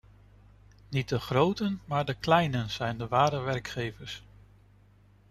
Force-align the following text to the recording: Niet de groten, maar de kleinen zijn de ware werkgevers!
Niet 0.89 1.09
de 1.09 1.19
groten, 1.19 1.81
maar 1.85 2.05
de 2.05 2.13
kleinen 2.13 2.69
zijn 2.69 2.97
de 2.97 3.07
ware 3.07 3.39
werkgevers! 3.39 4.23